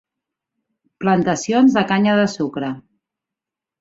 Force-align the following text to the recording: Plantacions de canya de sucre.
Plantacions 1.03 1.77
de 1.81 1.85
canya 1.93 2.17
de 2.23 2.27
sucre. 2.39 2.75